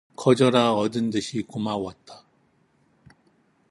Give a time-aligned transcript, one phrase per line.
[0.15, 2.25] 거저나 얻은 듯이 고마웠다.